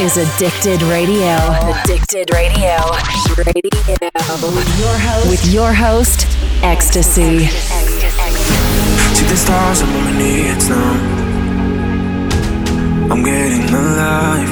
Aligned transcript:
is 0.00 0.16
Addicted 0.16 0.80
Radio. 0.82 1.34
Addicted 1.82 2.32
Radio. 2.32 2.76
Radio. 3.36 3.72
With 4.54 4.78
your 4.78 4.96
host, 4.96 5.28
with 5.28 5.52
your 5.52 5.72
host 5.72 6.20
EXTSY. 6.62 7.48
See 9.16 9.26
the 9.26 9.36
stars 9.36 9.82
up 9.82 9.88
on 9.88 10.04
my 10.04 10.12
knees 10.16 10.68
now. 10.68 10.92
I'm 13.10 13.24
getting 13.24 13.68
alive. 13.74 14.50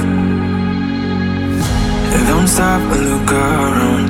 Don't 2.27 2.47
stop 2.47 2.81
and 2.81 3.09
look 3.09 3.31
around. 3.31 4.09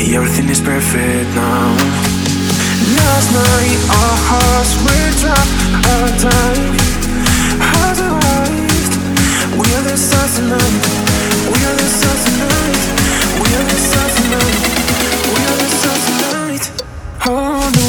Everything 0.00 0.48
is 0.48 0.60
perfect 0.60 1.28
now. 1.36 1.76
Last 2.98 3.28
night 3.32 3.78
our 4.00 4.16
hearts 4.28 4.74
were 4.82 5.10
dropped 5.22 5.86
our 5.86 6.08
time 6.18 6.91
Oh 17.24 17.70
no. 17.74 17.82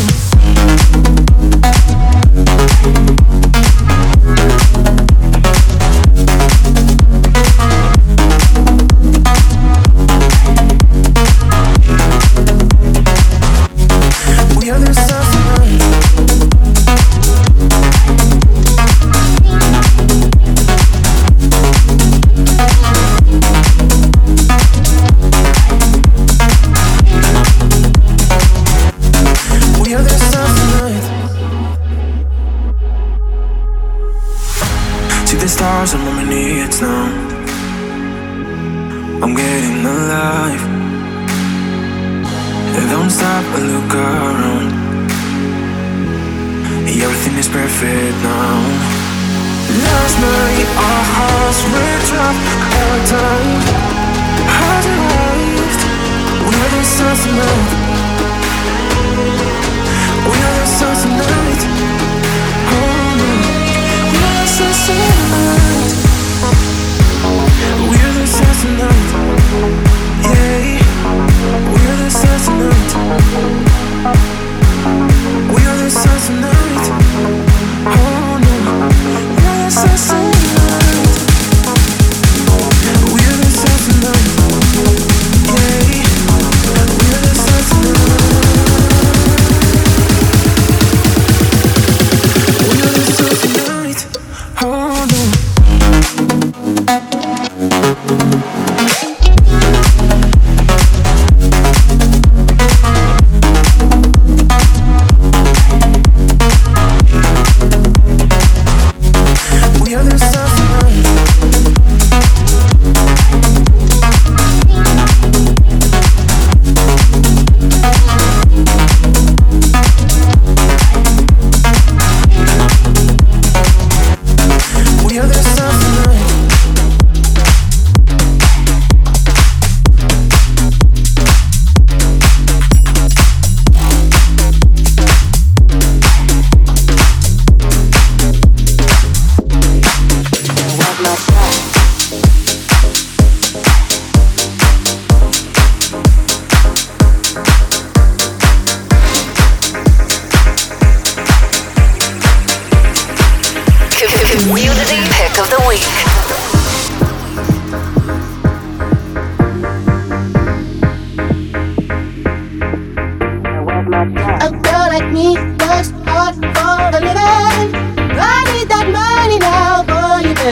Look 43.73 43.95
around. 43.95 44.69
Everything 47.05 47.35
is 47.41 47.47
perfect 47.49 48.15
now. 48.21 48.61
Last 49.85 50.15
night 50.21 50.67
our 50.87 51.03
hearts 51.13 51.59
were 51.73 51.97
dropped. 52.09 52.43
Our 52.77 52.97
time 53.17 53.61
has 54.57 54.85
arrived. 54.93 55.81
We 56.45 56.53
are 56.61 56.71
the 56.75 56.83
stars 56.93 57.21
tonight. 57.25 57.69
We 60.29 60.37
are 60.47 60.55
the 60.59 60.67
stars 60.75 61.01
tonight. 61.03 61.61
Oh 62.73 63.09
no. 63.19 63.29
We 64.11 64.17
are 64.27 64.35
the 64.37 64.47
stars 64.53 64.79
tonight. 64.85 65.33
We 67.89 67.97
are 68.05 68.13
the 68.21 68.25
stars 68.35 68.59
tonight. 68.61 69.09
Yeah. 70.29 70.77
We 71.73 71.81
are 71.89 71.97
the 72.03 72.09
stars 72.11 72.43
tonight. 72.45 73.62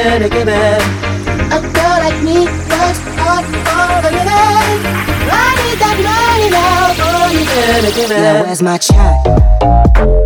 Boy, 0.02 0.14
you 0.14 0.20
better 0.20 0.30
give 0.30 0.48
it. 0.48 0.82
A 1.52 1.60
girl 1.62 1.98
like 2.00 2.24
me 2.24 2.46
works 2.46 3.02
hard 3.18 3.46
for 3.46 4.08
a 4.08 4.12
living. 4.12 4.82
I 5.32 5.56
need 5.62 5.80
that 5.80 5.98
money 6.08 6.50
now, 6.50 6.94
boy, 6.98 7.86
you 7.86 7.92
give 7.92 8.12
it. 8.12 8.22
Now 8.22 8.44
where's 8.44 8.62
my 8.62 8.78
check? 8.78 10.21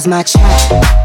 Where's 0.00 0.06
my 0.08 0.22
check? 0.22 0.99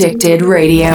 Addicted 0.00 0.42
Radio. 0.42 0.94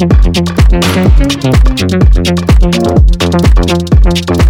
Thank 0.00 0.24
you. 4.30 4.49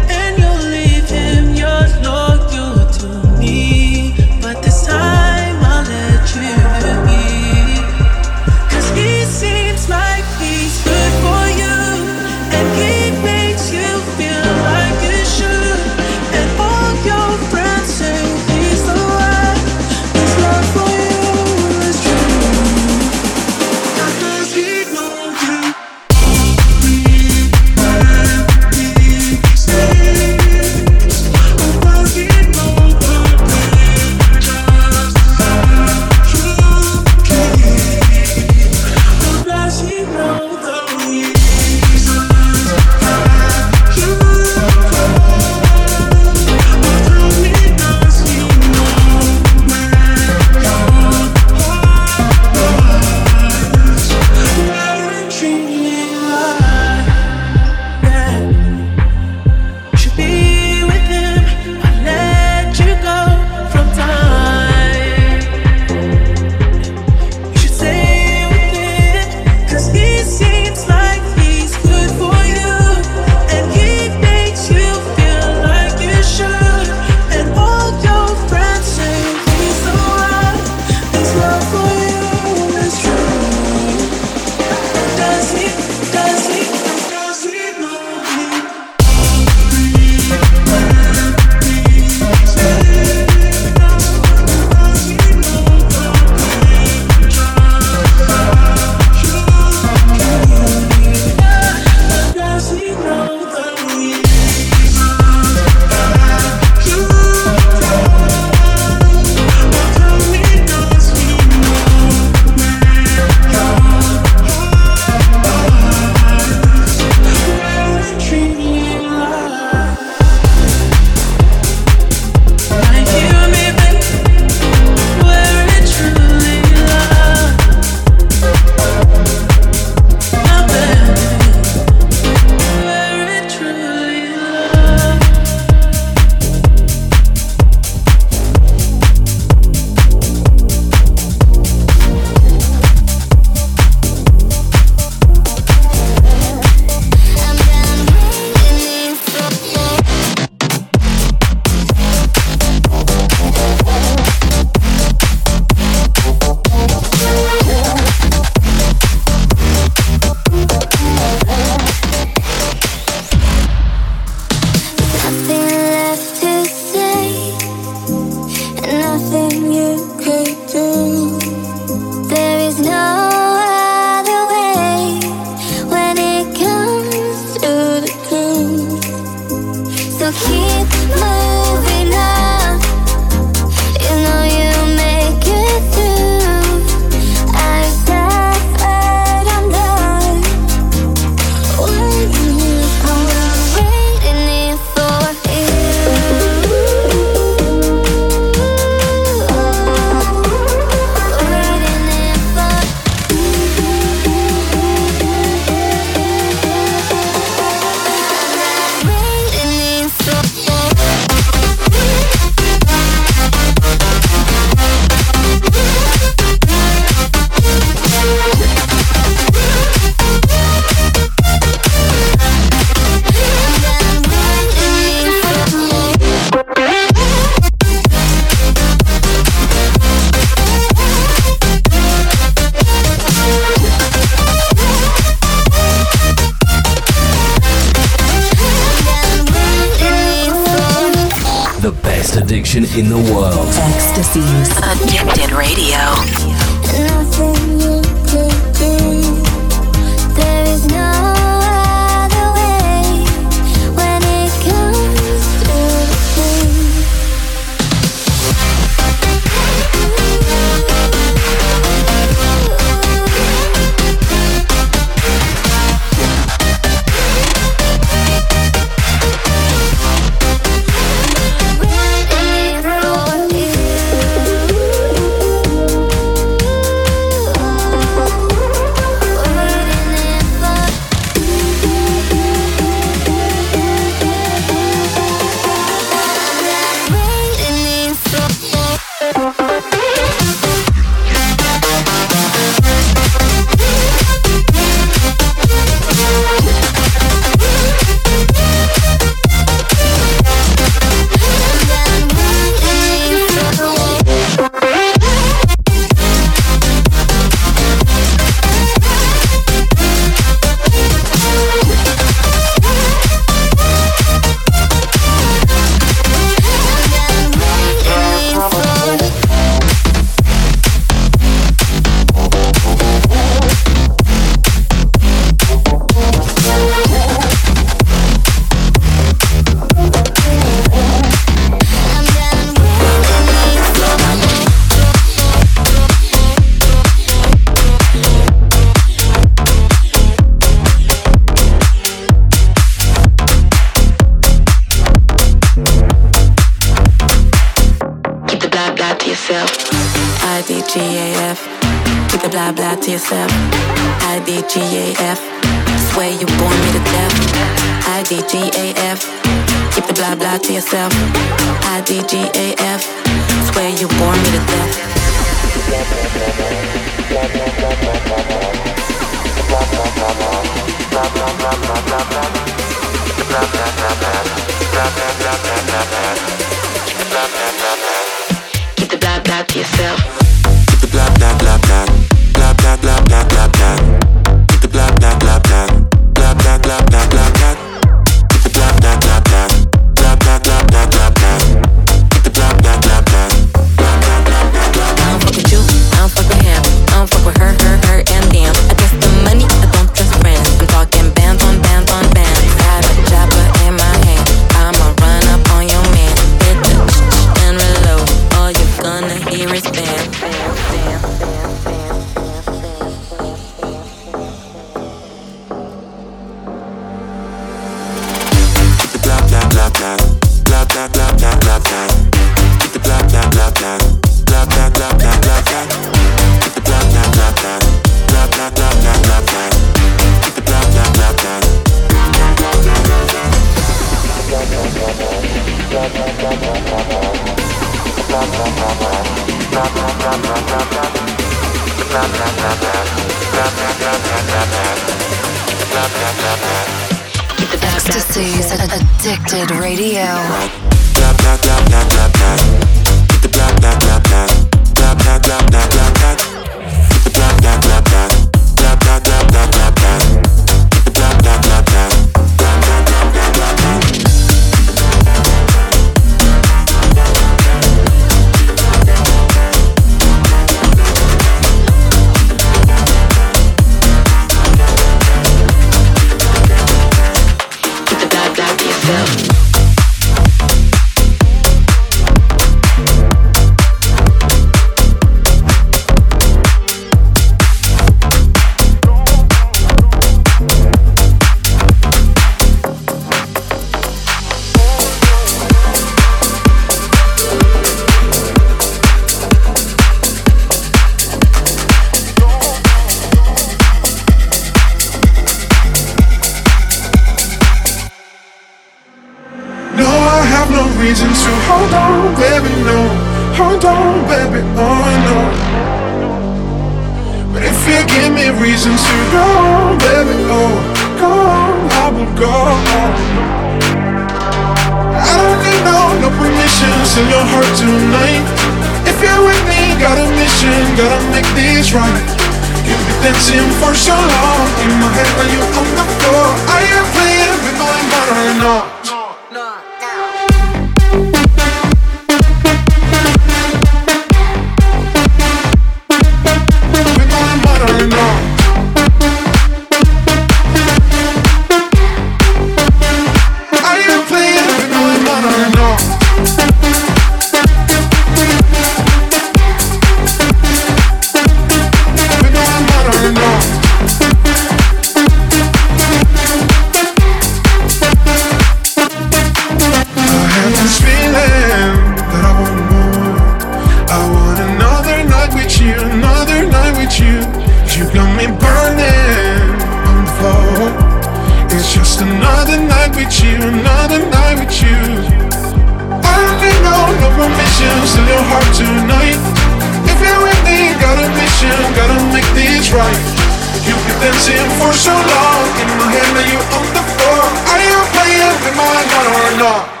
no! 599.61 600.00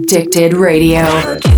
Addicted 0.10 0.54
Radio. 0.54 1.57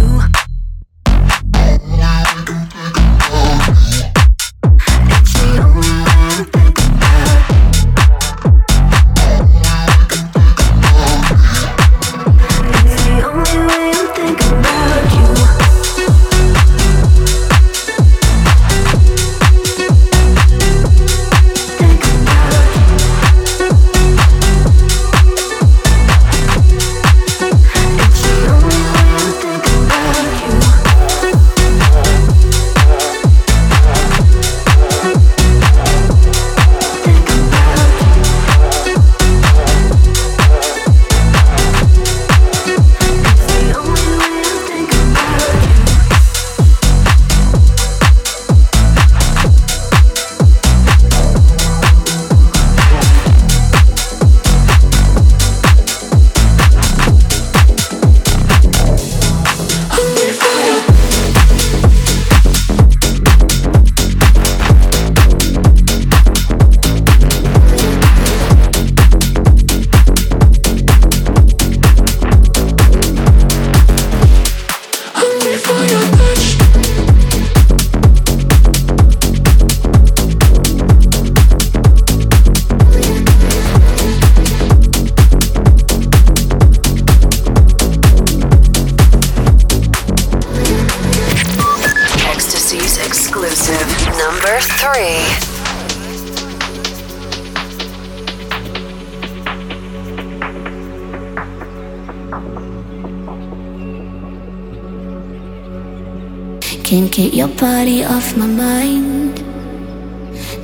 Get 107.30 107.38
your 107.38 107.58
body 107.60 108.04
off 108.04 108.36
my 108.36 108.48
mind. 108.48 109.38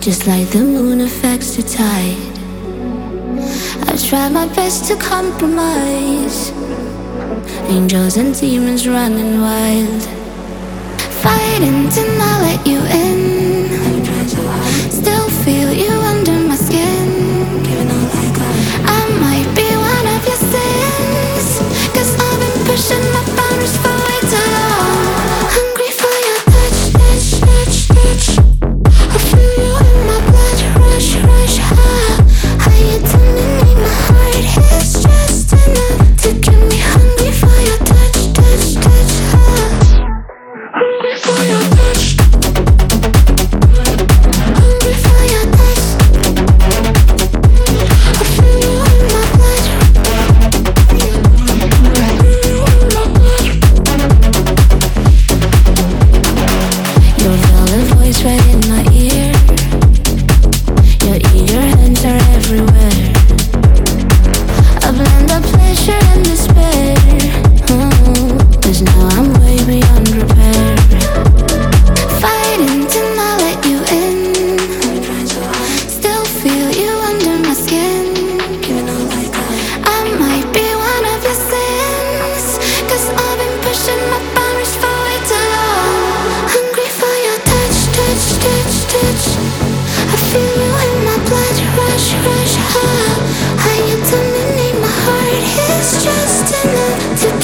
Just 0.01 0.25
like 0.25 0.49
the 0.49 0.61
moon 0.61 1.01
affects 1.01 1.55
the 1.55 1.61
tide. 1.61 2.17
I've 3.87 4.03
tried 4.03 4.31
my 4.31 4.47
best 4.55 4.85
to 4.87 4.95
compromise. 4.95 6.49
Angels 7.69 8.17
and 8.17 8.33
demons 8.33 8.87
running 8.87 9.41
wild. 9.41 10.01
Fighting 11.21 11.87
to 11.87 12.17
not 12.17 12.41
let 12.41 12.65
you 12.65 12.79
in. 12.79 13.69
Still 14.89 15.29
feel 15.43 15.71
you 15.71 15.91
under. 15.91 16.34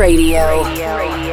Addicted 0.00 0.78
Radio. 0.78 1.27